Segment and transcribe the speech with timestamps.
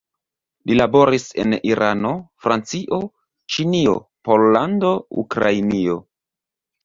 [0.69, 2.13] Li laboris en Irano,
[2.45, 2.99] Francio,
[3.55, 3.93] Ĉinio,
[4.29, 5.99] Pollando, Ukrainio.